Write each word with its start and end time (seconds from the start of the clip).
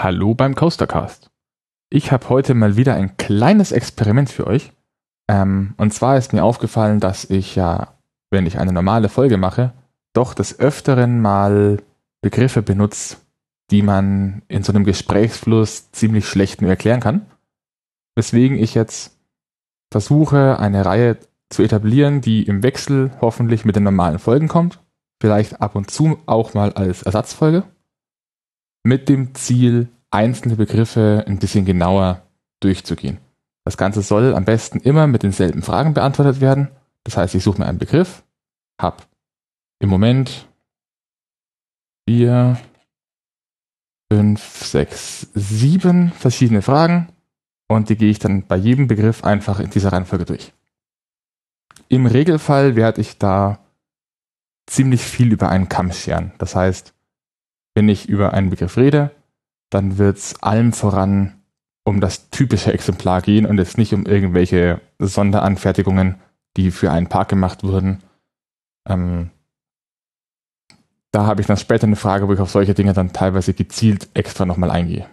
Hallo 0.00 0.32
beim 0.32 0.54
Coastercast. 0.54 1.28
Ich 1.90 2.12
habe 2.12 2.28
heute 2.28 2.54
mal 2.54 2.76
wieder 2.76 2.94
ein 2.94 3.16
kleines 3.16 3.72
Experiment 3.72 4.30
für 4.30 4.46
euch. 4.46 4.70
Ähm, 5.28 5.74
und 5.76 5.92
zwar 5.92 6.16
ist 6.16 6.32
mir 6.32 6.44
aufgefallen, 6.44 7.00
dass 7.00 7.24
ich 7.24 7.56
ja, 7.56 7.98
wenn 8.30 8.46
ich 8.46 8.60
eine 8.60 8.72
normale 8.72 9.08
Folge 9.08 9.38
mache, 9.38 9.72
doch 10.12 10.34
des 10.34 10.60
Öfteren 10.60 11.20
mal 11.20 11.82
Begriffe 12.22 12.62
benutze, 12.62 13.16
die 13.72 13.82
man 13.82 14.42
in 14.46 14.62
so 14.62 14.72
einem 14.72 14.84
Gesprächsfluss 14.84 15.90
ziemlich 15.90 16.28
schlecht 16.28 16.62
nur 16.62 16.70
erklären 16.70 17.00
kann. 17.00 17.26
Weswegen 18.14 18.56
ich 18.56 18.74
jetzt 18.74 19.18
versuche, 19.90 20.60
eine 20.60 20.86
Reihe 20.86 21.18
zu 21.50 21.64
etablieren, 21.64 22.20
die 22.20 22.44
im 22.44 22.62
Wechsel 22.62 23.10
hoffentlich 23.20 23.64
mit 23.64 23.74
den 23.74 23.82
normalen 23.82 24.20
Folgen 24.20 24.46
kommt. 24.46 24.78
Vielleicht 25.20 25.60
ab 25.60 25.74
und 25.74 25.90
zu 25.90 26.20
auch 26.26 26.54
mal 26.54 26.72
als 26.74 27.02
Ersatzfolge 27.02 27.64
mit 28.82 29.08
dem 29.08 29.34
Ziel, 29.34 29.88
einzelne 30.10 30.56
Begriffe 30.56 31.24
ein 31.26 31.38
bisschen 31.38 31.64
genauer 31.64 32.22
durchzugehen. 32.60 33.18
Das 33.64 33.76
Ganze 33.76 34.02
soll 34.02 34.34
am 34.34 34.44
besten 34.44 34.80
immer 34.80 35.06
mit 35.06 35.22
denselben 35.22 35.62
Fragen 35.62 35.94
beantwortet 35.94 36.40
werden. 36.40 36.68
Das 37.04 37.16
heißt, 37.16 37.34
ich 37.34 37.44
suche 37.44 37.60
mir 37.60 37.66
einen 37.66 37.78
Begriff, 37.78 38.22
habe 38.80 39.02
im 39.78 39.90
Moment 39.90 40.48
vier, 42.08 42.58
fünf, 44.10 44.64
sechs, 44.64 45.28
sieben 45.34 46.12
verschiedene 46.12 46.62
Fragen 46.62 47.08
und 47.68 47.90
die 47.90 47.96
gehe 47.96 48.10
ich 48.10 48.18
dann 48.18 48.46
bei 48.46 48.56
jedem 48.56 48.88
Begriff 48.88 49.24
einfach 49.24 49.60
in 49.60 49.70
dieser 49.70 49.92
Reihenfolge 49.92 50.24
durch. 50.24 50.52
Im 51.88 52.06
Regelfall 52.06 52.76
werde 52.76 53.00
ich 53.00 53.18
da 53.18 53.58
ziemlich 54.66 55.02
viel 55.02 55.32
über 55.32 55.48
einen 55.48 55.68
Kamm 55.68 55.92
scheren. 55.92 56.32
Das 56.38 56.54
heißt, 56.54 56.94
wenn 57.78 57.88
ich 57.88 58.08
über 58.08 58.34
einen 58.34 58.50
Begriff 58.50 58.76
rede, 58.76 59.12
dann 59.70 59.98
wird 59.98 60.18
es 60.18 60.42
allem 60.42 60.72
voran 60.72 61.40
um 61.84 62.00
das 62.00 62.28
typische 62.30 62.72
Exemplar 62.72 63.22
gehen 63.22 63.46
und 63.46 63.56
jetzt 63.56 63.78
nicht 63.78 63.94
um 63.94 64.04
irgendwelche 64.04 64.80
Sonderanfertigungen, 64.98 66.16
die 66.56 66.72
für 66.72 66.90
einen 66.90 67.08
Park 67.08 67.28
gemacht 67.28 67.62
wurden. 67.62 68.02
Ähm, 68.84 69.30
da 71.12 71.24
habe 71.24 71.40
ich 71.40 71.46
dann 71.46 71.56
später 71.56 71.86
eine 71.86 71.94
Frage, 71.94 72.26
wo 72.26 72.32
ich 72.32 72.40
auf 72.40 72.50
solche 72.50 72.74
Dinge 72.74 72.94
dann 72.94 73.12
teilweise 73.12 73.54
gezielt 73.54 74.08
extra 74.12 74.44
nochmal 74.44 74.72
eingehe. 74.72 75.08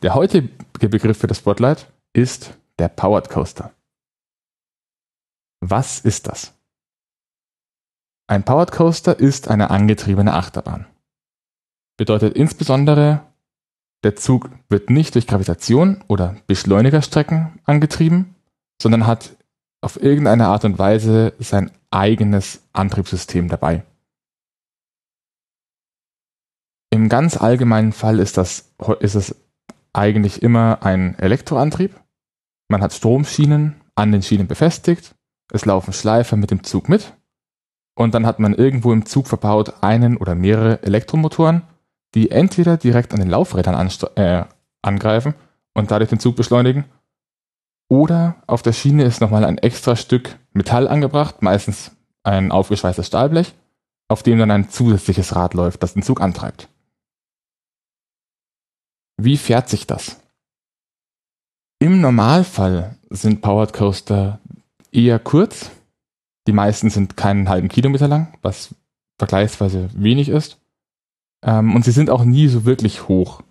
Der 0.00 0.14
heutige 0.14 0.48
Begriff 0.88 1.18
für 1.18 1.26
das 1.26 1.36
Spotlight 1.36 1.86
ist 2.14 2.58
der 2.78 2.88
Powered 2.88 3.28
Coaster. 3.28 3.72
Was 5.60 6.00
ist 6.00 6.28
das? 6.28 6.54
Ein 8.26 8.42
Powered 8.42 8.72
Coaster 8.72 9.20
ist 9.20 9.48
eine 9.48 9.68
angetriebene 9.68 10.32
Achterbahn 10.32 10.86
bedeutet 12.00 12.34
insbesondere, 12.34 13.20
der 14.04 14.16
Zug 14.16 14.48
wird 14.70 14.88
nicht 14.88 15.14
durch 15.14 15.26
Gravitation 15.26 16.02
oder 16.08 16.34
Beschleunigerstrecken 16.46 17.60
angetrieben, 17.66 18.36
sondern 18.80 19.06
hat 19.06 19.36
auf 19.82 20.02
irgendeine 20.02 20.46
Art 20.46 20.64
und 20.64 20.78
Weise 20.78 21.34
sein 21.40 21.70
eigenes 21.90 22.62
Antriebssystem 22.72 23.50
dabei. 23.50 23.82
Im 26.88 27.10
ganz 27.10 27.36
allgemeinen 27.36 27.92
Fall 27.92 28.18
ist, 28.18 28.38
das, 28.38 28.72
ist 29.00 29.14
es 29.14 29.36
eigentlich 29.92 30.42
immer 30.42 30.82
ein 30.82 31.18
Elektroantrieb. 31.18 31.94
Man 32.70 32.80
hat 32.80 32.94
Stromschienen 32.94 33.78
an 33.94 34.10
den 34.10 34.22
Schienen 34.22 34.46
befestigt, 34.46 35.14
es 35.52 35.66
laufen 35.66 35.92
Schleifer 35.92 36.36
mit 36.36 36.50
dem 36.50 36.64
Zug 36.64 36.88
mit 36.88 37.12
und 37.94 38.14
dann 38.14 38.24
hat 38.24 38.38
man 38.38 38.54
irgendwo 38.54 38.90
im 38.90 39.04
Zug 39.04 39.28
verbaut 39.28 39.82
einen 39.82 40.16
oder 40.16 40.34
mehrere 40.34 40.82
Elektromotoren, 40.82 41.60
die 42.14 42.30
entweder 42.30 42.76
direkt 42.76 43.12
an 43.12 43.20
den 43.20 43.30
Laufrädern 43.30 43.90
äh, 44.16 44.44
angreifen 44.82 45.34
und 45.74 45.90
dadurch 45.90 46.10
den 46.10 46.20
Zug 46.20 46.36
beschleunigen, 46.36 46.84
oder 47.90 48.36
auf 48.46 48.62
der 48.62 48.72
Schiene 48.72 49.02
ist 49.02 49.20
nochmal 49.20 49.44
ein 49.44 49.58
extra 49.58 49.96
Stück 49.96 50.38
Metall 50.52 50.86
angebracht, 50.86 51.42
meistens 51.42 51.90
ein 52.22 52.52
aufgeschweißtes 52.52 53.08
Stahlblech, 53.08 53.52
auf 54.08 54.22
dem 54.22 54.38
dann 54.38 54.52
ein 54.52 54.70
zusätzliches 54.70 55.34
Rad 55.34 55.54
läuft, 55.54 55.82
das 55.82 55.94
den 55.94 56.04
Zug 56.04 56.20
antreibt. 56.20 56.68
Wie 59.16 59.36
fährt 59.36 59.68
sich 59.68 59.88
das? 59.88 60.20
Im 61.80 62.00
Normalfall 62.00 62.96
sind 63.10 63.42
Powered 63.42 63.72
Coaster 63.72 64.38
eher 64.92 65.18
kurz. 65.18 65.70
Die 66.46 66.52
meisten 66.52 66.90
sind 66.90 67.16
keinen 67.16 67.48
halben 67.48 67.68
Kilometer 67.68 68.06
lang, 68.06 68.38
was 68.40 68.74
vergleichsweise 69.18 69.90
wenig 69.94 70.28
ist. 70.28 70.59
Ähm, 71.44 71.74
und 71.74 71.84
sie 71.84 71.92
sind 71.92 72.10
auch 72.10 72.24
nie 72.24 72.48
so 72.48 72.64
wirklich 72.64 73.08
hoch. 73.08 73.42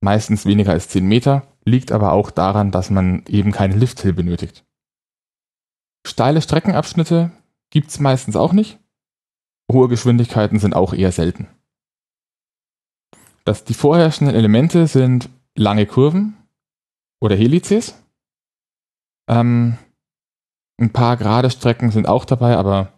Meistens 0.00 0.46
weniger 0.46 0.72
als 0.72 0.88
10 0.88 1.06
Meter, 1.06 1.46
liegt 1.64 1.92
aber 1.92 2.12
auch 2.12 2.30
daran, 2.30 2.70
dass 2.70 2.90
man 2.90 3.24
eben 3.26 3.52
keine 3.52 3.76
Lifthill 3.76 4.12
benötigt. 4.12 4.64
Steile 6.06 6.40
Streckenabschnitte 6.40 7.30
gibt's 7.70 8.00
meistens 8.00 8.36
auch 8.36 8.52
nicht. 8.52 8.78
Hohe 9.70 9.88
Geschwindigkeiten 9.88 10.58
sind 10.58 10.74
auch 10.74 10.94
eher 10.94 11.12
selten. 11.12 11.48
Das, 13.44 13.64
die 13.64 13.74
vorherrschenden 13.74 14.34
Elemente 14.34 14.86
sind 14.86 15.28
lange 15.54 15.86
Kurven 15.86 16.36
oder 17.20 17.36
Helices. 17.36 17.94
Ähm, 19.28 19.78
ein 20.80 20.92
paar 20.92 21.16
gerade 21.16 21.50
Strecken 21.50 21.90
sind 21.90 22.06
auch 22.06 22.24
dabei, 22.24 22.56
aber 22.56 22.92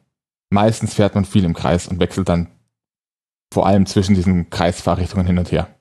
meistens 0.51 0.95
fährt 0.95 1.15
man 1.15 1.25
viel 1.25 1.45
im 1.45 1.55
Kreis 1.55 1.89
und 1.89 1.99
wechselt 1.99 2.29
dann 2.29 2.49
vor 3.53 3.67
allem 3.67 3.87
zwischen 3.87 4.15
diesen 4.15 4.51
Kreisfahrrichtungen 4.51 5.27
hin 5.27 5.39
und 5.39 5.51
her. 5.51 5.75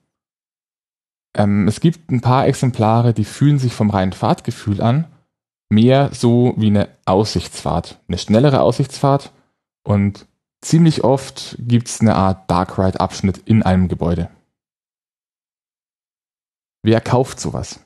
Ähm, 1.35 1.67
es 1.67 1.79
gibt 1.79 2.11
ein 2.11 2.21
paar 2.21 2.47
Exemplare, 2.47 3.13
die 3.13 3.25
fühlen 3.25 3.59
sich 3.59 3.73
vom 3.73 3.89
reinen 3.89 4.13
Fahrtgefühl 4.13 4.81
an, 4.81 5.05
mehr 5.69 6.09
so 6.13 6.53
wie 6.57 6.67
eine 6.67 6.89
Aussichtsfahrt, 7.05 7.99
eine 8.07 8.17
schnellere 8.17 8.61
Aussichtsfahrt 8.61 9.31
und 9.83 10.25
ziemlich 10.61 11.03
oft 11.03 11.55
gibt 11.59 11.87
es 11.87 12.01
eine 12.01 12.15
Art 12.15 12.49
Dark 12.49 12.79
Ride 12.79 12.99
Abschnitt 12.99 13.37
in 13.45 13.61
einem 13.61 13.87
Gebäude. 13.87 14.29
Wer 16.81 17.01
kauft 17.01 17.39
sowas? 17.39 17.85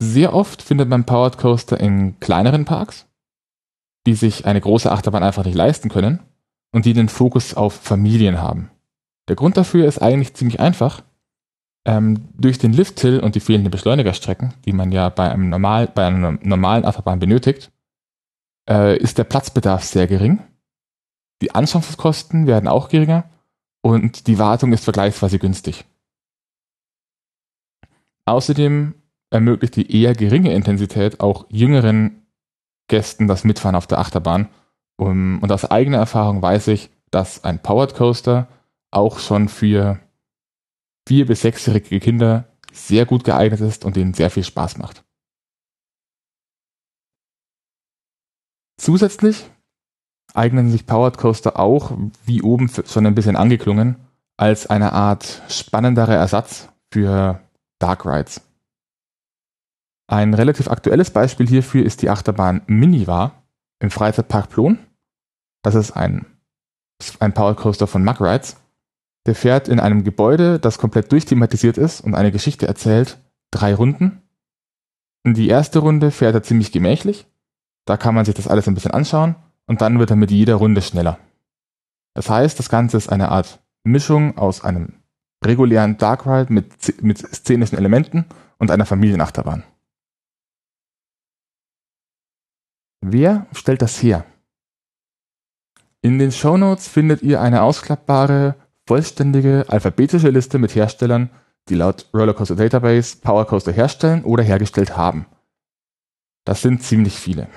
Sehr 0.00 0.32
oft 0.32 0.62
findet 0.62 0.88
man 0.88 1.04
Powered 1.04 1.38
Coaster 1.38 1.80
in 1.80 2.20
kleineren 2.20 2.64
Parks, 2.64 3.06
die 4.06 4.14
sich 4.14 4.46
eine 4.46 4.60
große 4.60 4.92
Achterbahn 4.92 5.24
einfach 5.24 5.44
nicht 5.44 5.56
leisten 5.56 5.88
können 5.88 6.27
und 6.72 6.84
die 6.84 6.92
den 6.92 7.08
Fokus 7.08 7.54
auf 7.54 7.74
Familien 7.74 8.40
haben. 8.40 8.70
Der 9.28 9.36
Grund 9.36 9.56
dafür 9.56 9.86
ist 9.86 9.98
eigentlich 9.98 10.34
ziemlich 10.34 10.60
einfach. 10.60 11.02
Ähm, 11.84 12.28
durch 12.36 12.58
den 12.58 12.72
Lift-Hill 12.72 13.20
und 13.20 13.34
die 13.34 13.40
fehlenden 13.40 13.70
Beschleunigerstrecken, 13.70 14.54
die 14.64 14.72
man 14.72 14.92
ja 14.92 15.08
bei, 15.08 15.30
einem 15.30 15.48
normal, 15.48 15.86
bei 15.86 16.06
einer 16.06 16.32
normalen 16.42 16.84
Achterbahn 16.84 17.18
benötigt, 17.18 17.70
äh, 18.68 18.98
ist 18.98 19.16
der 19.16 19.24
Platzbedarf 19.24 19.84
sehr 19.84 20.06
gering. 20.06 20.40
Die 21.40 21.54
Anschaffungskosten 21.54 22.46
werden 22.46 22.68
auch 22.68 22.88
geringer 22.88 23.24
und 23.80 24.26
die 24.26 24.38
Wartung 24.38 24.72
ist 24.72 24.84
vergleichsweise 24.84 25.38
günstig. 25.38 25.84
Außerdem 28.24 28.94
ermöglicht 29.30 29.76
die 29.76 30.02
eher 30.02 30.14
geringe 30.14 30.52
Intensität 30.52 31.20
auch 31.20 31.46
jüngeren 31.48 32.26
Gästen 32.88 33.28
das 33.28 33.44
Mitfahren 33.44 33.76
auf 33.76 33.86
der 33.86 33.98
Achterbahn 33.98 34.48
um, 34.98 35.40
und 35.40 35.50
aus 35.52 35.64
eigener 35.64 35.98
Erfahrung 35.98 36.42
weiß 36.42 36.68
ich, 36.68 36.90
dass 37.10 37.44
ein 37.44 37.62
Powered 37.62 37.94
Coaster 37.94 38.48
auch 38.90 39.18
schon 39.18 39.48
für 39.48 40.00
vier- 41.06 41.26
bis 41.26 41.42
sechsjährige 41.42 42.00
Kinder 42.00 42.44
sehr 42.72 43.06
gut 43.06 43.24
geeignet 43.24 43.60
ist 43.60 43.84
und 43.84 43.96
denen 43.96 44.12
sehr 44.12 44.30
viel 44.30 44.44
Spaß 44.44 44.78
macht. 44.78 45.04
Zusätzlich 48.76 49.50
eignen 50.34 50.70
sich 50.70 50.86
Powered 50.86 51.16
Coaster 51.16 51.58
auch, 51.58 51.92
wie 52.24 52.42
oben 52.42 52.68
schon 52.68 53.06
ein 53.06 53.14
bisschen 53.14 53.36
angeklungen, 53.36 53.96
als 54.36 54.66
eine 54.66 54.92
Art 54.92 55.42
spannenderer 55.48 56.14
Ersatz 56.14 56.68
für 56.92 57.40
Dark 57.78 58.04
Rides. 58.04 58.40
Ein 60.06 60.34
relativ 60.34 60.68
aktuelles 60.68 61.10
Beispiel 61.10 61.46
hierfür 61.46 61.84
ist 61.84 62.02
die 62.02 62.10
Achterbahn 62.10 62.62
Miniva 62.66 63.42
im 63.80 63.90
Freizeitpark 63.90 64.48
Plon. 64.48 64.78
Das 65.62 65.74
ist 65.74 65.92
ein, 65.92 66.26
ein 67.20 67.34
Power 67.34 67.56
Coaster 67.56 67.86
von 67.86 68.04
Mug 68.04 68.20
Rides. 68.20 68.56
Der 69.26 69.34
fährt 69.34 69.68
in 69.68 69.80
einem 69.80 70.04
Gebäude, 70.04 70.58
das 70.58 70.78
komplett 70.78 71.12
durchthematisiert 71.12 71.76
ist 71.76 72.00
und 72.00 72.14
eine 72.14 72.32
Geschichte 72.32 72.66
erzählt, 72.66 73.18
drei 73.50 73.74
Runden. 73.74 74.22
In 75.24 75.34
die 75.34 75.48
erste 75.48 75.80
Runde 75.80 76.10
fährt 76.10 76.34
er 76.34 76.42
ziemlich 76.42 76.72
gemächlich. 76.72 77.26
Da 77.84 77.96
kann 77.96 78.14
man 78.14 78.24
sich 78.24 78.34
das 78.34 78.48
alles 78.48 78.68
ein 78.68 78.74
bisschen 78.74 78.92
anschauen 78.92 79.34
und 79.66 79.80
dann 79.80 79.98
wird 79.98 80.10
er 80.10 80.16
mit 80.16 80.30
jeder 80.30 80.54
Runde 80.54 80.82
schneller. 80.82 81.18
Das 82.14 82.30
heißt, 82.30 82.58
das 82.58 82.68
Ganze 82.68 82.96
ist 82.96 83.08
eine 83.08 83.30
Art 83.30 83.60
Mischung 83.84 84.38
aus 84.38 84.64
einem 84.64 84.94
regulären 85.44 85.98
Dark 85.98 86.26
Ride 86.26 86.52
mit, 86.52 87.02
mit 87.02 87.18
szenischen 87.18 87.78
Elementen 87.78 88.26
und 88.58 88.70
einer 88.70 88.86
Familienachterbahn. 88.86 89.64
Wer 93.00 93.46
stellt 93.52 93.82
das 93.82 94.02
her? 94.02 94.24
In 96.00 96.18
den 96.18 96.30
Shownotes 96.30 96.88
findet 96.88 97.22
ihr 97.22 97.40
eine 97.40 97.62
ausklappbare 97.62 98.54
vollständige 98.86 99.64
alphabetische 99.68 100.30
Liste 100.30 100.58
mit 100.58 100.74
Herstellern, 100.74 101.30
die 101.68 101.74
laut 101.74 102.08
Rollercoaster 102.14 102.56
Database 102.56 103.18
Powercoaster 103.20 103.72
herstellen 103.72 104.24
oder 104.24 104.42
hergestellt 104.42 104.96
haben. 104.96 105.26
Das 106.44 106.62
sind 106.62 106.82
ziemlich 106.82 107.18
viele. 107.18 107.48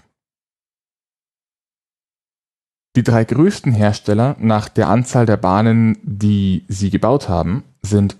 Die 2.97 3.03
drei 3.03 3.23
größten 3.23 3.71
Hersteller 3.71 4.35
nach 4.39 4.67
der 4.67 4.89
Anzahl 4.89 5.25
der 5.25 5.37
Bahnen, 5.37 5.97
die 6.03 6.65
sie 6.67 6.89
gebaut 6.89 7.29
haben, 7.29 7.63
sind 7.81 8.17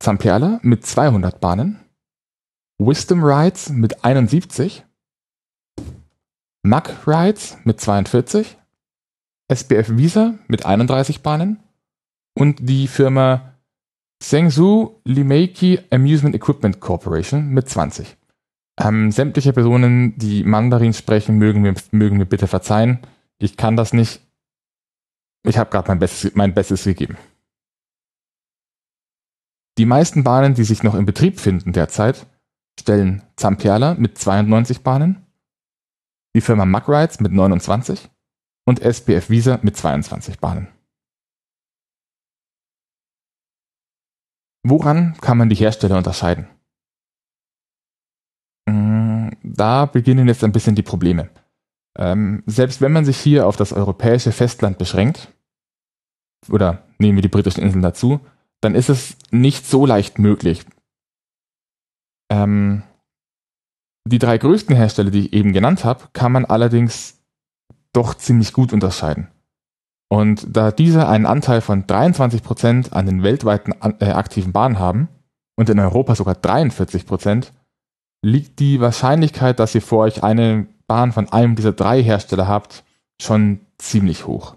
Zamperla 0.00 0.58
mit 0.62 0.84
200 0.84 1.40
Bahnen, 1.40 1.78
Wisdom 2.78 3.22
Rides 3.22 3.68
mit 3.68 4.04
71, 4.04 4.84
Mack 6.62 7.06
Rides 7.06 7.58
mit 7.62 7.80
42, 7.80 8.58
SBF 9.48 9.96
Visa 9.96 10.34
mit 10.48 10.66
31 10.66 11.22
Bahnen 11.22 11.60
und 12.36 12.68
die 12.68 12.88
Firma 12.88 13.54
Zhengzhou 14.20 15.00
Limeiki 15.04 15.80
Amusement 15.90 16.34
Equipment 16.34 16.80
Corporation 16.80 17.50
mit 17.50 17.68
20. 17.68 18.16
Ähm, 18.78 19.10
sämtliche 19.10 19.52
Personen, 19.52 20.18
die 20.18 20.42
Mandarin 20.42 20.92
sprechen, 20.92 21.38
mögen 21.38 21.62
mir, 21.62 21.74
mögen 21.92 22.18
mir 22.18 22.26
bitte 22.26 22.46
verzeihen. 22.46 23.00
Ich 23.38 23.56
kann 23.56 23.76
das 23.76 23.92
nicht. 23.92 24.20
Ich 25.44 25.58
habe 25.58 25.70
gerade 25.70 25.88
mein 25.88 25.98
Bestes, 25.98 26.34
mein 26.34 26.54
Bestes 26.54 26.84
gegeben. 26.84 27.16
Die 29.78 29.86
meisten 29.86 30.24
Bahnen, 30.24 30.54
die 30.54 30.64
sich 30.64 30.82
noch 30.82 30.94
in 30.94 31.06
Betrieb 31.06 31.38
finden 31.38 31.72
derzeit, 31.72 32.26
stellen 32.80 33.22
Zamperla 33.36 33.94
mit 33.94 34.18
92 34.18 34.82
Bahnen, 34.82 35.26
die 36.34 36.40
Firma 36.40 36.64
Mack 36.64 36.88
Rides 36.88 37.20
mit 37.20 37.32
29 37.32 38.10
und 38.66 38.80
SPF 38.80 39.30
Visa 39.30 39.58
mit 39.62 39.76
22 39.76 40.38
Bahnen. 40.38 40.68
Woran 44.62 45.16
kann 45.20 45.38
man 45.38 45.48
die 45.48 45.54
Hersteller 45.54 45.96
unterscheiden? 45.96 46.48
Mm, 48.68 49.28
da 49.42 49.86
beginnen 49.86 50.26
jetzt 50.26 50.42
ein 50.42 50.52
bisschen 50.52 50.74
die 50.74 50.82
Probleme. 50.82 51.30
Ähm, 51.96 52.42
selbst 52.46 52.80
wenn 52.80 52.92
man 52.92 53.04
sich 53.04 53.16
hier 53.16 53.46
auf 53.46 53.56
das 53.56 53.72
europäische 53.72 54.32
Festland 54.32 54.76
beschränkt, 54.76 55.32
oder 56.50 56.86
nehmen 56.98 57.16
wir 57.16 57.22
die 57.22 57.28
britischen 57.28 57.62
Inseln 57.62 57.82
dazu, 57.82 58.20
dann 58.60 58.74
ist 58.74 58.88
es 58.88 59.16
nicht 59.30 59.66
so 59.66 59.86
leicht 59.86 60.18
möglich. 60.18 60.64
Ähm, 62.30 62.82
die 64.04 64.18
drei 64.18 64.38
größten 64.38 64.74
Hersteller, 64.74 65.10
die 65.10 65.26
ich 65.26 65.32
eben 65.32 65.52
genannt 65.52 65.84
habe, 65.84 66.08
kann 66.12 66.32
man 66.32 66.44
allerdings 66.44 67.16
doch 67.96 68.14
ziemlich 68.14 68.52
gut 68.52 68.72
unterscheiden. 68.72 69.28
Und 70.08 70.46
da 70.48 70.70
diese 70.70 71.08
einen 71.08 71.26
Anteil 71.26 71.60
von 71.60 71.84
23% 71.84 72.92
an 72.92 73.06
den 73.06 73.22
weltweiten 73.22 73.72
äh, 74.00 74.10
aktiven 74.10 74.52
Bahnen 74.52 74.78
haben 74.78 75.08
und 75.56 75.68
in 75.68 75.80
Europa 75.80 76.14
sogar 76.14 76.34
43%, 76.34 77.50
liegt 78.22 78.60
die 78.60 78.80
Wahrscheinlichkeit, 78.80 79.58
dass 79.58 79.74
ihr 79.74 79.82
vor 79.82 80.00
euch 80.00 80.22
eine 80.22 80.66
Bahn 80.86 81.12
von 81.12 81.28
einem 81.32 81.56
dieser 81.56 81.72
drei 81.72 82.02
Hersteller 82.02 82.46
habt, 82.46 82.84
schon 83.20 83.60
ziemlich 83.78 84.26
hoch. 84.26 84.56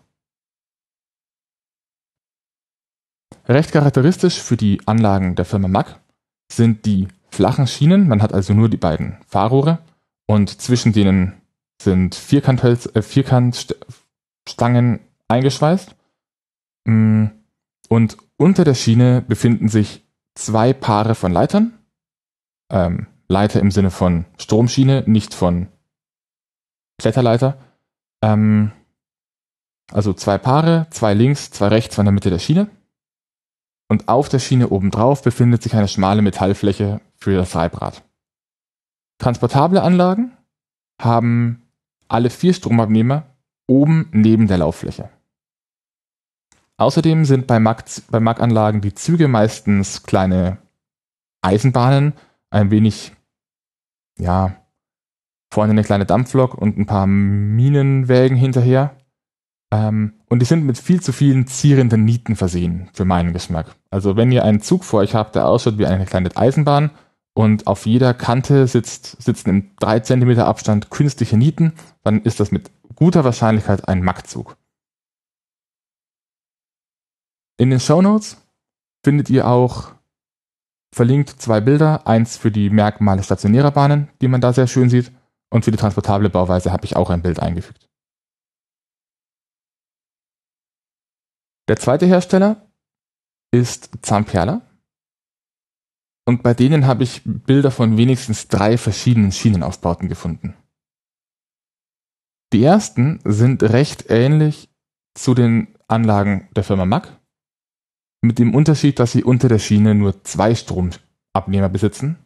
Recht 3.47 3.71
charakteristisch 3.71 4.39
für 4.39 4.57
die 4.57 4.79
Anlagen 4.85 5.35
der 5.35 5.45
Firma 5.45 5.67
Mack 5.67 5.99
sind 6.51 6.85
die 6.85 7.07
flachen 7.31 7.67
Schienen, 7.67 8.07
man 8.07 8.21
hat 8.21 8.33
also 8.33 8.53
nur 8.53 8.69
die 8.69 8.77
beiden 8.77 9.17
Fahrrohre 9.27 9.79
und 10.27 10.61
zwischen 10.61 10.93
denen 10.93 11.38
sind 11.81 12.15
Vierkanthölz, 12.15 12.89
äh, 12.93 13.01
Vierkantstangen 13.01 14.99
eingeschweißt. 15.27 15.95
Mm, 16.85 17.25
und 17.87 18.17
unter 18.37 18.63
der 18.63 18.75
Schiene 18.75 19.21
befinden 19.21 19.69
sich 19.69 20.05
zwei 20.35 20.73
Paare 20.73 21.15
von 21.15 21.31
Leitern. 21.31 21.73
Ähm, 22.71 23.07
Leiter 23.27 23.59
im 23.59 23.71
Sinne 23.71 23.91
von 23.91 24.25
Stromschiene, 24.37 25.03
nicht 25.05 25.33
von 25.33 25.67
Kletterleiter. 26.99 27.57
Ähm, 28.21 28.71
also 29.91 30.13
zwei 30.13 30.37
Paare, 30.37 30.87
zwei 30.91 31.13
links, 31.13 31.51
zwei 31.51 31.67
rechts 31.67 31.95
von 31.95 32.05
der 32.05 32.11
Mitte 32.11 32.29
der 32.29 32.39
Schiene. 32.39 32.69
Und 33.87 34.07
auf 34.07 34.29
der 34.29 34.39
Schiene 34.39 34.69
obendrauf 34.69 35.23
befindet 35.23 35.63
sich 35.63 35.75
eine 35.75 35.87
schmale 35.87 36.21
Metallfläche 36.21 37.01
für 37.15 37.35
das 37.35 37.55
Reibrad. 37.55 38.03
Transportable 39.17 39.81
Anlagen 39.81 40.37
haben 41.01 41.68
alle 42.09 42.29
vier 42.29 42.53
Stromabnehmer 42.53 43.35
oben 43.67 44.09
neben 44.11 44.47
der 44.47 44.57
Lauffläche. 44.57 45.09
Außerdem 46.77 47.25
sind 47.25 47.45
bei 47.47 47.59
Mac-Anlagen 47.59 48.81
die 48.81 48.93
Züge 48.93 49.27
meistens 49.27 50.03
kleine 50.03 50.57
Eisenbahnen, 51.41 52.13
ein 52.49 52.71
wenig, 52.71 53.13
ja, 54.17 54.55
vorne 55.53 55.71
eine 55.71 55.83
kleine 55.83 56.05
Dampflok 56.05 56.55
und 56.55 56.77
ein 56.77 56.85
paar 56.85 57.05
Minenwägen 57.07 58.37
hinterher. 58.37 58.95
Ähm, 59.71 60.13
und 60.29 60.39
die 60.39 60.45
sind 60.45 60.65
mit 60.65 60.77
viel 60.77 61.01
zu 61.01 61.11
vielen 61.11 61.47
zierenden 61.47 62.05
Nieten 62.05 62.35
versehen, 62.35 62.89
für 62.93 63.05
meinen 63.05 63.33
Geschmack. 63.33 63.75
Also 63.89 64.15
wenn 64.15 64.31
ihr 64.31 64.43
einen 64.43 64.61
Zug 64.61 64.83
vor 64.83 65.01
euch 65.01 65.15
habt, 65.15 65.35
der 65.35 65.47
ausschaut 65.47 65.77
wie 65.77 65.85
eine 65.85 66.05
kleine 66.05 66.35
Eisenbahn 66.35 66.91
und 67.39 67.67
auf 67.67 67.85
jeder 67.85 68.13
Kante 68.13 68.67
sitzt, 68.67 69.23
sitzen 69.23 69.49
im 69.49 69.71
3 69.77 70.01
cm 70.01 70.39
Abstand 70.39 70.89
künstliche 70.89 71.37
Nieten, 71.37 71.71
dann 72.03 72.21
ist 72.23 72.41
das 72.41 72.51
mit 72.51 72.69
guter 72.95 73.23
Wahrscheinlichkeit 73.23 73.87
ein 73.87 74.03
Mack-Zug. 74.03 74.57
In 77.57 77.69
den 77.69 77.79
Show 77.79 78.01
Notes 78.01 78.35
findet 79.05 79.29
ihr 79.29 79.47
auch 79.47 79.93
verlinkt 80.93 81.29
zwei 81.29 81.61
Bilder, 81.61 82.05
eins 82.05 82.35
für 82.35 82.51
die 82.51 82.69
Merkmale 82.69 83.23
stationärer 83.23 83.71
Bahnen, 83.71 84.09
die 84.21 84.27
man 84.27 84.41
da 84.41 84.51
sehr 84.51 84.67
schön 84.67 84.89
sieht, 84.89 85.09
und 85.49 85.63
für 85.63 85.71
die 85.71 85.77
transportable 85.77 86.29
Bauweise 86.29 86.73
habe 86.73 86.83
ich 86.83 86.97
auch 86.97 87.09
ein 87.09 87.21
Bild 87.21 87.39
eingefügt. 87.39 87.87
Der 91.69 91.77
zweite 91.77 92.05
Hersteller 92.05 92.67
ist 93.51 93.91
Zamperla. 94.01 94.68
Und 96.29 96.43
bei 96.43 96.53
denen 96.53 96.85
habe 96.85 97.01
ich 97.01 97.23
Bilder 97.25 97.71
von 97.71 97.97
wenigstens 97.97 98.47
drei 98.47 98.77
verschiedenen 98.77 99.31
Schienenaufbauten 99.31 100.07
gefunden. 100.09 100.53
Die 102.53 102.63
ersten 102.63 103.19
sind 103.23 103.63
recht 103.63 104.11
ähnlich 104.11 104.69
zu 105.15 105.33
den 105.33 105.75
Anlagen 105.87 106.47
der 106.55 106.63
Firma 106.63 106.85
Mack, 106.85 107.19
mit 108.21 108.37
dem 108.37 108.53
Unterschied, 108.53 108.99
dass 108.99 109.11
sie 109.11 109.23
unter 109.23 109.49
der 109.49 109.57
Schiene 109.57 109.95
nur 109.95 110.23
zwei 110.23 110.53
Stromabnehmer 110.53 111.67
besitzen, 111.67 112.19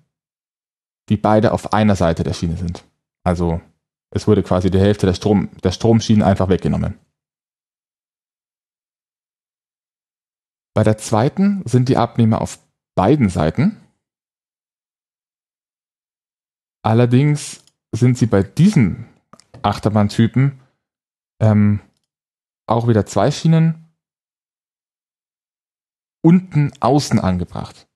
die 1.08 1.16
beide 1.16 1.54
auf 1.54 1.72
einer 1.72 1.96
Seite 1.96 2.26
der 2.26 2.34
Schiene 2.34 2.58
sind. 2.58 2.84
Also 3.24 3.62
es 4.10 4.28
wurde 4.28 4.44
quasi 4.44 4.70
die 4.70 4.82
Hälfte 4.82 5.06
der, 5.06 5.14
Strom, 5.14 5.48
der 5.64 5.72
Stromschienen 5.72 6.24
einfach 6.24 6.50
weggenommen. 6.50 7.00
Bei 10.74 10.84
der 10.84 10.98
zweiten 10.98 11.64
sind 11.64 11.88
die 11.88 11.96
Abnehmer 11.96 12.42
auf 12.42 12.60
beiden 12.96 13.30
Seiten. 13.30 13.80
Allerdings 16.84 17.64
sind 17.94 18.18
sie 18.18 18.26
bei 18.26 18.44
diesem 18.44 19.06
Achterbahntypen 19.62 20.60
ähm, 21.42 21.80
auch 22.68 22.88
wieder 22.88 23.06
zwei 23.06 23.32
Schienen 23.32 23.86
unten 26.22 26.72
außen 26.80 27.20
angebracht. 27.20 27.88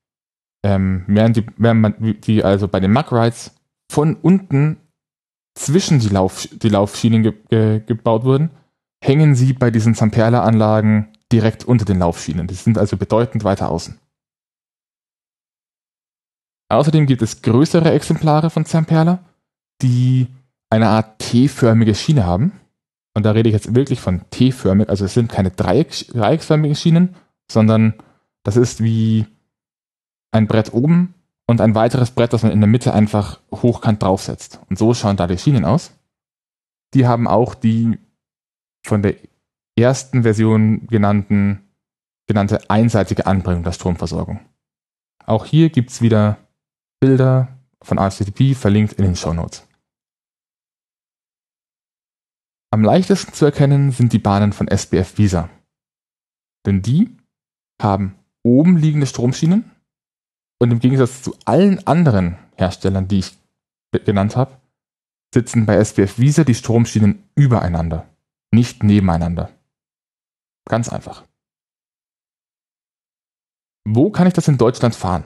Ähm, 0.64 1.04
während, 1.08 1.38
die, 1.38 1.46
während 1.58 1.82
man 1.82 2.22
die 2.22 2.44
also 2.44 2.68
bei 2.68 2.80
den 2.80 2.92
Mack 2.92 3.12
Rides 3.12 3.56
von 3.92 4.16
unten 4.16 4.78
zwischen 5.56 6.00
die, 6.00 6.10
Lauf, 6.10 6.48
die 6.52 6.70
Laufschienen 6.70 7.24
ge, 7.24 7.34
ge, 7.50 7.80
gebaut 7.86 8.24
wurden, 8.24 8.52
hängen 9.04 9.36
sie 9.36 9.54
bei 9.54 9.72
diesen 9.72 9.96
Zamperla-Anlagen 9.96 11.14
direkt 11.32 11.64
unter 11.66 11.86
den 11.86 12.00
Laufschienen. 12.00 12.48
Die 12.48 12.56
sind 12.56 12.78
also 12.78 12.98
bedeutend 12.98 13.44
weiter 13.44 13.70
außen. 13.70 14.00
Außerdem 16.70 17.06
gibt 17.06 17.22
es 17.22 17.42
größere 17.42 17.92
Exemplare 17.92 18.50
von 18.50 18.66
Zamperla, 18.66 19.20
die 19.82 20.28
eine 20.70 20.90
Art 20.90 21.20
T-förmige 21.20 21.96
Schiene 21.96 22.26
haben. 22.26 22.52
Und 23.14 23.24
da 23.24 23.32
rede 23.32 23.50
ich 23.50 23.54
jetzt 23.54 23.74
wirklich 23.74 24.00
von 24.00 24.22
T-förmig, 24.30 24.90
also 24.90 25.06
es 25.06 25.14
sind 25.14 25.32
keine 25.32 25.52
Dreieck, 25.52 26.08
dreiecksförmigen 26.10 26.76
Schienen, 26.76 27.16
sondern 27.52 27.96
das 28.44 28.58
ist 28.58 28.84
wie 28.84 29.26
ein 30.32 30.48
Brett 30.48 30.74
oben 30.74 31.16
und 31.48 31.62
ein 31.62 31.74
weiteres 31.74 32.12
Brett, 32.12 32.34
das 32.34 32.44
man 32.44 32.52
in 32.52 32.60
der 32.60 32.68
Mitte 32.68 32.94
einfach 32.94 33.40
hochkant 33.52 34.04
draufsetzt. 34.04 34.60
Und 34.70 34.78
so 34.78 34.94
schauen 34.94 35.18
da 35.18 35.26
die 35.26 35.38
Schienen 35.38 35.66
aus. 35.66 35.94
Die 36.94 37.08
haben 37.08 37.28
auch 37.28 37.56
die 37.56 37.98
von 38.86 39.02
der 39.02 39.16
ersten 39.78 40.24
Version 40.24 40.88
genannten, 40.88 41.62
genannte 42.28 42.70
einseitige 42.70 43.26
Anbringung 43.26 43.64
der 43.64 43.72
Stromversorgung. 43.72 44.42
Auch 45.26 45.46
hier 45.46 45.70
gibt's 45.70 46.02
wieder 46.02 46.38
Bilder 47.00 47.60
von 47.82 48.00
RCTP 48.00 48.56
verlinkt 48.56 48.94
in 48.94 49.06
den 49.06 49.16
Show 49.16 49.34
Notes. 49.34 49.68
Am 52.72 52.84
leichtesten 52.84 53.34
zu 53.34 53.46
erkennen 53.46 53.92
sind 53.92 54.14
die 54.14 54.20
Bahnen 54.20 54.52
von 54.52 54.68
SBF 54.68 55.18
Visa. 55.18 55.50
Denn 56.66 56.82
die 56.82 57.16
haben 57.82 58.16
oben 58.44 58.78
liegende 58.78 59.08
Stromschienen 59.08 59.72
und 60.60 60.72
im 60.72 60.80
Gegensatz 60.80 61.22
zu 61.22 61.36
allen 61.46 61.86
anderen 61.88 62.38
Herstellern, 62.56 63.08
die 63.08 63.20
ich 63.20 63.38
genannt 63.92 64.36
habe, 64.36 64.60
sitzen 65.34 65.66
bei 65.66 65.76
SPF 65.76 66.18
Visa 66.20 66.44
die 66.44 66.56
Stromschienen 66.56 67.24
übereinander, 67.36 68.10
nicht 68.52 68.84
nebeneinander. 68.84 69.52
Ganz 70.66 70.90
einfach. 70.90 71.26
Wo 73.88 74.10
kann 74.10 74.28
ich 74.28 74.34
das 74.34 74.48
in 74.48 74.58
Deutschland 74.58 74.96
fahren? 74.96 75.24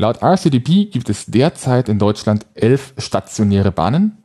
Laut 0.00 0.22
RCDP 0.22 0.86
gibt 0.86 1.10
es 1.10 1.26
derzeit 1.26 1.88
in 1.88 1.98
Deutschland 1.98 2.46
elf 2.54 2.94
stationäre 2.98 3.72
Bahnen. 3.72 4.22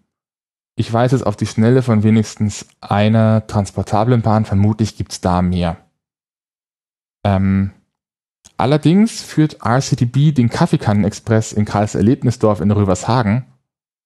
Ich 0.76 0.92
weiß 0.92 1.14
es 1.14 1.24
auf 1.24 1.36
die 1.36 1.48
Schnelle 1.48 1.82
von 1.82 2.04
wenigstens 2.04 2.68
einer 2.80 3.48
transportablen 3.48 4.22
Bahn, 4.22 4.46
vermutlich 4.46 4.98
gibt 4.98 5.14
es 5.14 5.22
da 5.22 5.42
mehr. 5.42 5.78
Ähm, 7.26 7.72
allerdings 8.58 9.24
führt 9.24 9.66
RCDP 9.66 10.32
den 10.32 10.50
Kaffeekannenexpress 10.50 11.54
in 11.54 11.66
Karls 11.66 11.96
Erlebnisdorf 11.96 12.62
in 12.62 12.72
Rövershagen 12.72 13.46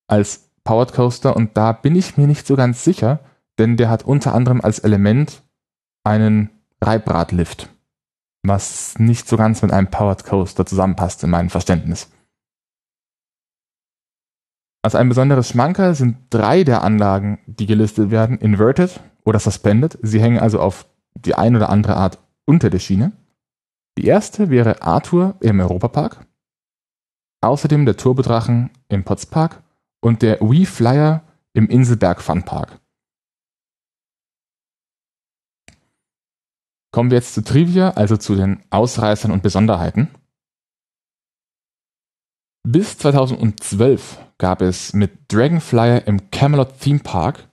als 0.07 0.49
Powered 0.63 0.93
Coaster 0.93 1.35
und 1.35 1.57
da 1.57 1.73
bin 1.73 1.95
ich 1.95 2.17
mir 2.17 2.27
nicht 2.27 2.47
so 2.47 2.55
ganz 2.55 2.83
sicher, 2.83 3.19
denn 3.57 3.75
der 3.75 3.89
hat 3.89 4.03
unter 4.03 4.33
anderem 4.33 4.61
als 4.61 4.79
Element 4.79 5.43
einen 6.03 6.49
Reibradlift, 6.81 7.69
was 8.43 8.97
nicht 8.99 9.27
so 9.27 9.37
ganz 9.37 9.61
mit 9.61 9.71
einem 9.71 9.89
Powered 9.89 10.23
Coaster 10.23 10.65
zusammenpasst 10.65 11.23
in 11.23 11.29
meinem 11.29 11.49
Verständnis. 11.49 12.09
Als 14.83 14.95
ein 14.95 15.09
besonderes 15.09 15.49
Schmankerl 15.49 15.95
sind 15.95 16.17
drei 16.29 16.63
der 16.63 16.81
Anlagen, 16.81 17.39
die 17.45 17.65
gelistet 17.65 18.09
werden, 18.09 18.37
inverted 18.37 19.01
oder 19.25 19.39
suspended. 19.39 19.97
Sie 20.01 20.21
hängen 20.21 20.39
also 20.39 20.59
auf 20.59 20.85
die 21.15 21.35
ein 21.35 21.55
oder 21.55 21.69
andere 21.69 21.97
Art 21.97 22.19
unter 22.45 22.69
der 22.69 22.79
Schiene. 22.79 23.11
Die 23.97 24.05
erste 24.05 24.49
wäre 24.49 24.81
Arthur 24.81 25.35
im 25.41 25.59
Europapark, 25.59 26.25
außerdem 27.41 27.85
der 27.85 27.97
Turbodrachen 27.97 28.69
im 28.87 29.03
Potspark 29.03 29.63
und 29.99 30.21
der 30.21 30.39
Wii 30.39 30.65
Flyer 30.65 31.23
im 31.53 31.67
Inselberg 31.67 32.21
Funpark. 32.21 32.79
Kommen 36.97 37.11
wir 37.11 37.19
jetzt 37.19 37.35
zu 37.35 37.43
Trivia, 37.43 37.91
also 37.91 38.17
zu 38.17 38.33
den 38.33 38.63
Ausreißern 38.71 39.29
und 39.29 39.43
Besonderheiten. 39.43 40.09
Bis 42.67 42.97
2012 42.97 44.17
gab 44.39 44.63
es 44.63 44.93
mit 44.93 45.31
Dragonflyer 45.31 46.07
im 46.07 46.31
Camelot 46.31 46.79
Theme 46.79 46.97
Park 46.97 47.49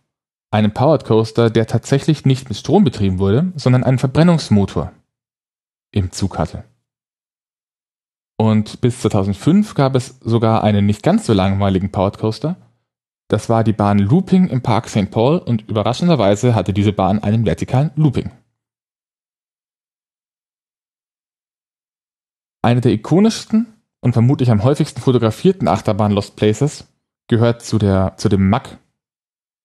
einen 0.50 0.72
Powered 0.72 1.04
Coaster, 1.04 1.50
der 1.50 1.66
tatsächlich 1.66 2.24
nicht 2.24 2.48
mit 2.48 2.56
Strom 2.56 2.84
betrieben 2.84 3.18
wurde, 3.18 3.52
sondern 3.54 3.84
einen 3.84 3.98
Verbrennungsmotor 3.98 4.92
im 5.92 6.10
Zug 6.10 6.38
hatte. 6.38 6.64
Und 8.38 8.80
bis 8.80 9.00
2005 9.00 9.74
gab 9.74 9.94
es 9.94 10.20
sogar 10.20 10.64
einen 10.64 10.86
nicht 10.86 11.02
ganz 11.02 11.26
so 11.26 11.34
langweiligen 11.34 11.92
Powered 11.92 12.16
Coaster. 12.16 12.56
Das 13.28 13.50
war 13.50 13.62
die 13.62 13.74
Bahn 13.74 13.98
Looping 13.98 14.46
im 14.46 14.62
Park 14.62 14.88
St. 14.88 15.10
Paul 15.10 15.36
und 15.36 15.68
überraschenderweise 15.68 16.54
hatte 16.54 16.72
diese 16.72 16.94
Bahn 16.94 17.22
einen 17.22 17.44
vertikalen 17.44 17.90
Looping. 17.94 18.30
Eine 22.64 22.80
der 22.80 22.92
ikonischsten 22.92 23.66
und 24.00 24.14
vermutlich 24.14 24.50
am 24.50 24.64
häufigsten 24.64 24.98
fotografierten 24.98 25.68
Achterbahn 25.68 26.12
Lost 26.12 26.34
Places 26.34 26.86
gehört 27.28 27.60
zu, 27.60 27.76
der, 27.76 28.14
zu 28.16 28.30
dem 28.30 28.48
MAC 28.48 28.78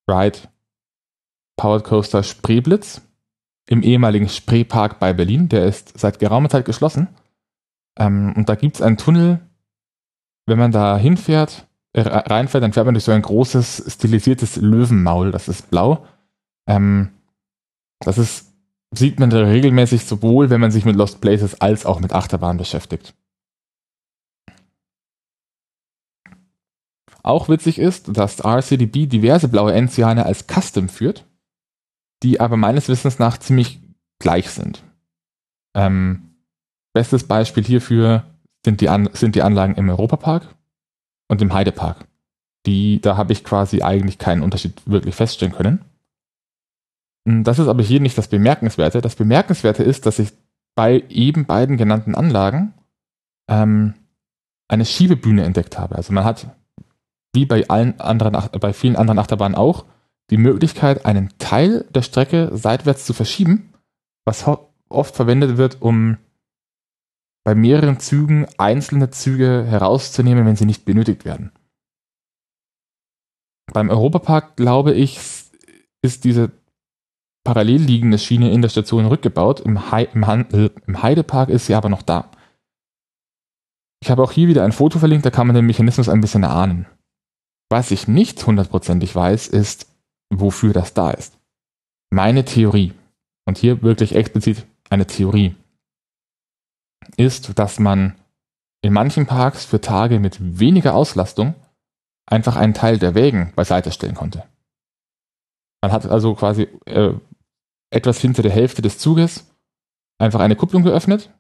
Ride 0.09 0.39
Powered 1.55 1.85
Coaster 1.85 2.23
Spreeblitz 2.23 3.01
im 3.69 3.83
ehemaligen 3.83 4.27
Spreepark 4.27 4.99
bei 4.99 5.13
Berlin. 5.13 5.47
Der 5.47 5.65
ist 5.65 5.97
seit 5.97 6.19
geraumer 6.19 6.49
Zeit 6.49 6.65
geschlossen. 6.65 7.07
Ähm, 7.97 8.33
und 8.35 8.49
da 8.49 8.55
gibt 8.55 8.75
es 8.75 8.81
einen 8.81 8.97
Tunnel, 8.97 9.39
wenn 10.45 10.59
man 10.59 10.73
da 10.73 10.97
hinfährt, 10.97 11.67
äh, 11.93 12.01
reinfährt, 12.01 12.65
dann 12.65 12.73
fährt 12.73 12.85
man 12.85 12.95
durch 12.95 13.05
so 13.05 13.13
ein 13.13 13.21
großes, 13.21 13.93
stilisiertes 13.93 14.57
Löwenmaul, 14.57 15.31
das 15.31 15.47
ist 15.47 15.69
blau. 15.69 16.05
Ähm, 16.67 17.11
das 18.01 18.17
ist 18.17 18.48
sieht 18.91 19.19
man 19.19 19.29
da 19.29 19.39
regelmäßig 19.39 20.05
sowohl, 20.05 20.49
wenn 20.49 20.61
man 20.61 20.71
sich 20.71 20.85
mit 20.85 20.95
Lost 20.95 21.21
Places 21.21 21.61
als 21.61 21.85
auch 21.85 21.99
mit 21.99 22.13
Achterbahn 22.13 22.57
beschäftigt. 22.57 23.13
Auch 27.21 27.49
witzig 27.49 27.79
ist, 27.79 28.17
dass 28.17 28.43
RCDB 28.43 29.07
diverse 29.07 29.49
blaue 29.49 29.73
Enziane 29.73 30.25
als 30.25 30.45
Custom 30.47 30.89
führt, 30.89 31.25
die 32.23 32.39
aber 32.39 32.57
meines 32.57 32.87
Wissens 32.87 33.19
nach 33.19 33.37
ziemlich 33.37 33.79
gleich 34.19 34.49
sind. 34.49 34.83
Ähm, 35.75 36.35
bestes 36.93 37.25
Beispiel 37.25 37.63
hierfür 37.63 38.23
sind 38.65 38.81
die, 38.81 38.89
An 38.89 39.09
sind 39.13 39.35
die 39.35 39.41
Anlagen 39.41 39.75
im 39.75 39.89
Europapark 39.89 40.55
und 41.27 41.41
im 41.41 41.53
Heidepark. 41.53 42.07
Die, 42.65 42.99
da 42.99 43.15
habe 43.15 43.33
ich 43.33 43.43
quasi 43.43 43.81
eigentlich 43.81 44.17
keinen 44.17 44.41
Unterschied 44.41 44.81
wirklich 44.85 45.15
feststellen 45.15 45.53
können. 45.53 45.85
Hm, 47.27 47.43
das 47.43 47.59
ist 47.59 47.67
aber 47.67 47.83
hier 47.83 47.99
nicht 47.99 48.17
das 48.17 48.27
Bemerkenswerte. 48.27 49.01
Das 49.01 49.15
Bemerkenswerte 49.15 49.83
ist, 49.83 50.05
dass 50.05 50.19
ich 50.19 50.31
bei 50.75 51.03
eben 51.09 51.45
beiden 51.45 51.77
genannten 51.77 52.15
Anlagen 52.15 52.73
ähm, 53.49 53.95
eine 54.67 54.85
Schiebebühne 54.85 55.43
entdeckt 55.43 55.77
habe. 55.77 55.95
Also 55.95 56.13
man 56.13 56.23
hat, 56.23 56.47
wie 57.33 57.45
bei 57.45 57.67
allen 57.67 57.99
anderen, 57.99 58.37
bei 58.59 58.73
vielen 58.73 58.95
anderen 58.95 59.19
Achterbahnen 59.19 59.57
auch, 59.57 59.85
die 60.29 60.37
Möglichkeit, 60.37 61.05
einen 61.05 61.33
Teil 61.39 61.85
der 61.93 62.03
Strecke 62.03 62.51
seitwärts 62.53 63.05
zu 63.05 63.13
verschieben, 63.13 63.73
was 64.25 64.45
oft 64.89 65.15
verwendet 65.15 65.57
wird, 65.57 65.81
um 65.81 66.17
bei 67.43 67.55
mehreren 67.55 67.99
Zügen 67.99 68.45
einzelne 68.57 69.09
Züge 69.09 69.65
herauszunehmen, 69.65 70.45
wenn 70.45 70.55
sie 70.55 70.65
nicht 70.65 70.85
benötigt 70.85 71.25
werden. 71.25 71.51
Beim 73.73 73.89
Europapark, 73.89 74.55
glaube 74.55 74.93
ich, 74.93 75.19
ist 76.01 76.23
diese 76.23 76.51
parallel 77.49 77.81
liegende 77.81 78.19
Schiene 78.19 78.51
in 78.51 78.61
der 78.61 78.69
Station 78.69 79.07
rückgebaut. 79.07 79.59
Im, 79.61 79.89
He 79.89 80.07
im, 80.13 80.23
äh, 80.23 80.69
Im 80.85 81.01
Heidepark 81.01 81.49
ist 81.49 81.65
sie 81.65 81.73
aber 81.73 81.89
noch 81.89 82.03
da. 82.03 82.29
Ich 84.03 84.11
habe 84.11 84.21
auch 84.21 84.31
hier 84.31 84.47
wieder 84.47 84.63
ein 84.63 84.71
Foto 84.71 84.99
verlinkt, 84.99 85.25
da 85.25 85.31
kann 85.31 85.47
man 85.47 85.55
den 85.55 85.65
Mechanismus 85.65 86.09
ein 86.09 86.21
bisschen 86.21 86.43
erahnen. 86.43 86.85
Was 87.67 87.89
ich 87.89 88.07
nicht 88.07 88.45
hundertprozentig 88.45 89.15
weiß, 89.15 89.47
ist, 89.47 89.87
wofür 90.31 90.73
das 90.73 90.93
da 90.93 91.09
ist. 91.09 91.39
Meine 92.11 92.45
Theorie, 92.45 92.93
und 93.47 93.57
hier 93.57 93.81
wirklich 93.81 94.13
explizit 94.13 94.67
eine 94.91 95.07
Theorie, 95.07 95.55
ist, 97.17 97.57
dass 97.57 97.79
man 97.79 98.13
in 98.83 98.93
manchen 98.93 99.25
Parks 99.25 99.65
für 99.65 99.81
Tage 99.81 100.19
mit 100.19 100.59
weniger 100.59 100.93
Auslastung 100.93 101.55
einfach 102.27 102.57
einen 102.57 102.75
Teil 102.75 102.99
der 102.99 103.15
Wägen 103.15 103.53
beiseite 103.55 103.91
stellen 103.91 104.13
konnte. 104.13 104.43
Man 105.81 105.91
hat 105.91 106.05
also 106.05 106.35
quasi 106.35 106.67
äh, 106.85 107.13
etwas 107.91 108.19
hinter 108.19 108.41
der 108.43 108.51
Hälfte 108.51 108.81
des 108.81 108.97
Zuges 108.97 109.45
einfach 110.17 110.39
eine 110.39 110.55
Kupplung 110.55 110.83
geöffnet. 110.83 111.31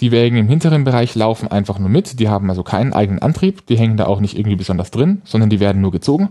Die 0.00 0.12
Wägen 0.12 0.38
im 0.38 0.48
hinteren 0.48 0.84
Bereich 0.84 1.14
laufen 1.14 1.48
einfach 1.48 1.78
nur 1.78 1.90
mit. 1.90 2.20
Die 2.20 2.28
haben 2.28 2.48
also 2.48 2.62
keinen 2.62 2.94
eigenen 2.94 3.20
Antrieb. 3.20 3.66
Die 3.66 3.78
hängen 3.78 3.98
da 3.98 4.06
auch 4.06 4.20
nicht 4.20 4.36
irgendwie 4.38 4.56
besonders 4.56 4.90
drin, 4.90 5.20
sondern 5.24 5.50
die 5.50 5.60
werden 5.60 5.82
nur 5.82 5.92
gezogen. 5.92 6.28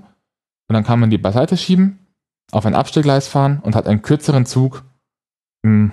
Und 0.68 0.74
dann 0.74 0.84
kann 0.84 1.00
man 1.00 1.12
die 1.12 1.18
beiseite 1.18 1.58
schieben, 1.58 2.08
auf 2.52 2.66
ein 2.66 2.76
Abstellgleis 2.76 3.28
fahren 3.28 3.60
und 3.62 3.76
hat 3.76 3.88
einen 3.88 4.02
kürzeren 4.02 4.46
Zug 4.46 4.84
hm, 5.64 5.92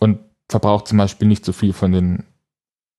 und 0.00 0.18
verbraucht 0.48 0.88
zum 0.88 0.98
Beispiel 0.98 1.28
nicht 1.28 1.44
so 1.44 1.52
viel 1.52 1.72
von 1.72 1.92
den 1.92 2.24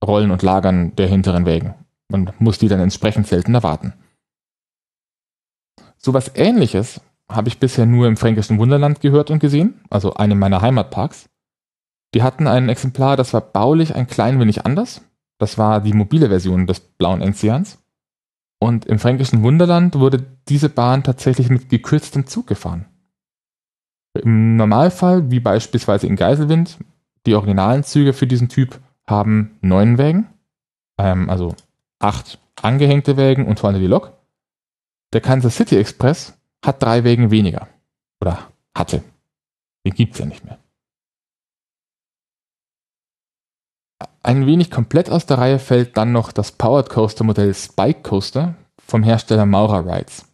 Rollen 0.06 0.32
und 0.32 0.44
Lagern 0.44 0.96
der 0.96 1.08
hinteren 1.08 1.46
Wägen. 1.46 1.74
Man 2.10 2.32
muss 2.39 2.58
die 2.58 2.68
dann 2.68 2.80
entsprechend 2.80 3.28
seltener 3.28 3.63
warten. 3.63 3.94
So 5.98 6.13
was 6.13 6.32
ähnliches 6.36 7.01
habe 7.29 7.48
ich 7.48 7.59
bisher 7.59 7.86
nur 7.86 8.07
im 8.07 8.17
Fränkischen 8.17 8.57
Wunderland 8.57 9.01
gehört 9.01 9.29
und 9.29 9.39
gesehen, 9.39 9.81
also 9.89 10.13
einem 10.15 10.39
meiner 10.39 10.62
Heimatparks. 10.62 11.29
Die 12.13 12.24
hatten 12.24 12.48
ein 12.48 12.69
Exemplar, 12.69 13.17
das 13.17 13.33
war 13.33 13.41
baulich 13.41 13.95
ein 13.95 14.07
klein 14.07 14.39
wenig 14.39 14.65
anders. 14.65 15.01
Das 15.38 15.57
war 15.57 15.81
die 15.81 15.93
mobile 15.93 16.27
Version 16.27 16.67
des 16.67 16.79
blauen 16.79 17.21
Enzians. 17.21 17.77
Und 18.59 18.86
im 18.86 19.00
Fränkischen 19.00 19.43
Wunderland 19.43 19.95
wurde 19.95 20.25
diese 20.50 20.69
Bahn 20.69 21.03
tatsächlich 21.03 21.50
mit 21.50 21.69
gekürztem 21.69 22.27
Zug 22.27 22.48
gefahren. 22.48 22.86
Im 24.13 24.57
Normalfall, 24.57 25.31
wie 25.31 25.39
beispielsweise 25.39 26.07
in 26.07 26.15
Geiselwind, 26.15 26.77
die 27.25 27.36
originalen 27.36 27.83
Züge 27.83 28.12
für 28.12 28.27
diesen 28.27 28.50
Typ 28.50 28.79
haben 29.07 29.57
neun 29.62 29.98
Wägen, 29.98 30.27
ähm, 30.98 31.29
also 31.29 31.55
acht 32.00 32.39
angehängte 32.62 33.17
Wägen 33.17 33.45
und 33.45 33.59
vorne 33.59 33.79
die 33.79 33.88
Lok. 33.88 34.13
Der 35.13 35.21
Kansas 35.21 35.55
City 35.55 35.77
Express 35.77 36.38
hat 36.66 36.82
drei 36.82 37.04
Wägen 37.04 37.32
weniger. 37.32 37.68
Oder 38.22 38.51
hatte. 38.75 39.04
Den 39.86 39.94
gibt 39.94 40.13
es 40.13 40.20
ja 40.20 40.25
nicht 40.25 40.44
mehr. 40.44 40.58
Ein 44.22 44.46
wenig 44.46 44.70
komplett 44.70 45.10
aus 45.10 45.25
der 45.25 45.38
Reihe 45.38 45.60
fällt 45.60 45.98
dann 45.98 46.12
noch 46.12 46.32
das 46.32 46.51
Powered 46.51 46.89
Coaster 46.89 47.24
Modell 47.24 47.54
Spike 47.54 48.01
Coaster 48.01 48.56
vom 48.78 49.04
Hersteller 49.04 49.46
Maura 49.46 49.80
Rides. 49.80 50.25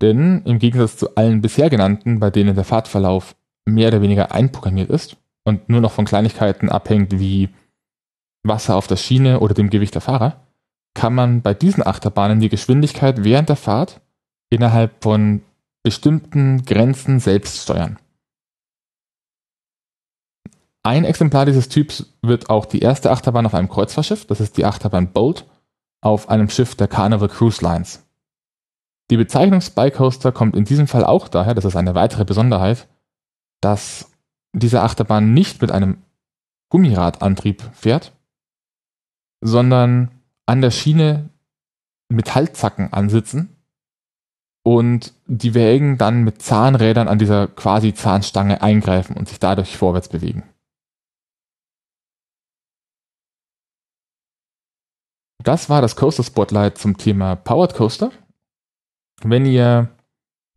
Denn 0.00 0.42
im 0.44 0.58
Gegensatz 0.58 0.96
zu 0.96 1.14
allen 1.16 1.40
bisher 1.40 1.70
genannten, 1.70 2.18
bei 2.18 2.30
denen 2.30 2.54
der 2.54 2.64
Fahrtverlauf 2.64 3.36
mehr 3.66 3.88
oder 3.88 4.02
weniger 4.02 4.32
einprogrammiert 4.32 4.90
ist, 4.90 5.16
und 5.44 5.68
nur 5.68 5.80
noch 5.80 5.92
von 5.92 6.06
Kleinigkeiten 6.06 6.70
abhängt 6.70 7.18
wie 7.18 7.50
Wasser 8.42 8.76
auf 8.76 8.86
der 8.86 8.96
Schiene 8.96 9.40
oder 9.40 9.54
dem 9.54 9.70
Gewicht 9.70 9.94
der 9.94 10.00
Fahrer, 10.00 10.40
kann 10.94 11.14
man 11.14 11.42
bei 11.42 11.54
diesen 11.54 11.86
Achterbahnen 11.86 12.40
die 12.40 12.48
Geschwindigkeit 12.48 13.24
während 13.24 13.48
der 13.48 13.56
Fahrt 13.56 14.00
innerhalb 14.54 15.02
von 15.02 15.42
bestimmten 15.82 16.64
Grenzen 16.64 17.20
selbst 17.20 17.62
steuern. 17.62 17.98
Ein 20.82 21.04
Exemplar 21.04 21.46
dieses 21.46 21.68
Typs 21.68 22.14
wird 22.20 22.50
auch 22.50 22.66
die 22.66 22.80
erste 22.80 23.10
Achterbahn 23.10 23.46
auf 23.46 23.54
einem 23.54 23.68
Kreuzfahrtschiff, 23.68 24.26
das 24.26 24.40
ist 24.40 24.56
die 24.56 24.64
Achterbahn 24.64 25.12
Bolt, 25.12 25.46
auf 26.02 26.28
einem 26.28 26.50
Schiff 26.50 26.74
der 26.74 26.88
Carnival 26.88 27.28
Cruise 27.28 27.64
Lines. 27.64 28.06
Die 29.10 29.16
Bezeichnung 29.16 29.60
Spy 29.60 29.90
Coaster 29.90 30.32
kommt 30.32 30.56
in 30.56 30.64
diesem 30.64 30.86
Fall 30.86 31.04
auch 31.04 31.28
daher, 31.28 31.54
das 31.54 31.64
ist 31.64 31.76
eine 31.76 31.94
weitere 31.94 32.24
Besonderheit, 32.24 32.86
dass 33.60 34.10
diese 34.52 34.82
Achterbahn 34.82 35.32
nicht 35.32 35.60
mit 35.62 35.70
einem 35.70 36.02
Gummiradantrieb 36.70 37.62
fährt, 37.72 38.12
sondern 39.40 40.10
an 40.46 40.60
der 40.60 40.70
Schiene 40.70 41.30
Metallzacken 42.08 42.92
ansitzen 42.92 43.53
und 44.64 45.12
die 45.26 45.54
Wägen 45.54 45.98
dann 45.98 46.24
mit 46.24 46.42
Zahnrädern 46.42 47.06
an 47.06 47.18
dieser 47.18 47.46
quasi 47.46 47.94
Zahnstange 47.94 48.62
eingreifen 48.62 49.16
und 49.16 49.28
sich 49.28 49.38
dadurch 49.38 49.76
vorwärts 49.76 50.08
bewegen. 50.08 50.42
Das 55.42 55.68
war 55.68 55.82
das 55.82 55.96
Coaster 55.96 56.24
Spotlight 56.24 56.78
zum 56.78 56.96
Thema 56.96 57.36
Powered 57.36 57.74
Coaster. 57.74 58.10
Wenn 59.22 59.44
ihr 59.44 59.90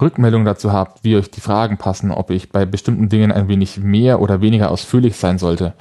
Rückmeldungen 0.01 0.45
dazu 0.45 0.71
habt, 0.71 1.03
wie 1.03 1.17
euch 1.17 1.29
die 1.29 1.41
Fragen 1.41 1.77
passen, 1.77 2.11
ob 2.11 2.31
ich 2.31 2.49
bei 2.49 2.65
bestimmten 2.65 3.09
Dingen 3.09 3.33
ein 3.33 3.49
wenig 3.49 3.77
mehr 3.77 4.21
oder 4.21 4.39
weniger 4.39 4.71
ausführlich 4.71 5.17
sein 5.17 5.37
sollte, 5.37 5.73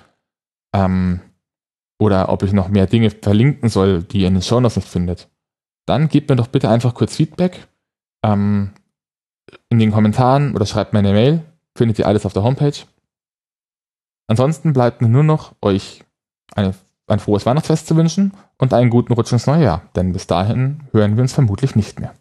ähm, 0.74 1.20
oder 2.00 2.30
ob 2.30 2.42
ich 2.42 2.52
noch 2.52 2.68
mehr 2.68 2.86
Dinge 2.86 3.10
verlinken 3.10 3.68
soll, 3.68 4.02
die 4.02 4.22
ihr 4.22 4.28
in 4.28 4.34
den 4.34 4.42
Shownotes 4.42 4.76
nicht 4.76 4.88
findet, 4.88 5.28
dann 5.86 6.08
gebt 6.08 6.28
mir 6.28 6.36
doch 6.36 6.48
bitte 6.48 6.68
einfach 6.68 6.94
kurz 6.94 7.14
Feedback 7.14 7.68
ähm, 8.26 8.72
in 9.68 9.78
den 9.78 9.92
Kommentaren 9.92 10.54
oder 10.54 10.66
schreibt 10.66 10.92
mir 10.92 11.00
eine 11.00 11.12
Mail. 11.12 11.44
Findet 11.74 11.98
ihr 11.98 12.06
alles 12.06 12.26
auf 12.26 12.32
der 12.32 12.42
Homepage. 12.42 12.76
Ansonsten 14.26 14.72
bleibt 14.72 15.02
mir 15.02 15.08
nur 15.08 15.22
noch 15.22 15.54
euch 15.60 16.04
eine 16.54 16.74
ein 17.06 17.20
frohes 17.20 17.46
Weihnachtsfest 17.46 17.86
zu 17.86 17.96
wünschen 17.96 18.32
und 18.58 18.74
einen 18.74 18.90
guten 18.90 19.12
Rutsch 19.12 19.32
ins 19.32 19.46
neue 19.46 19.64
Jahr, 19.64 19.82
denn 19.94 20.12
bis 20.12 20.26
dahin 20.26 20.80
hören 20.92 21.16
wir 21.16 21.22
uns 21.22 21.32
vermutlich 21.32 21.76
nicht 21.76 22.00
mehr. 22.00 22.14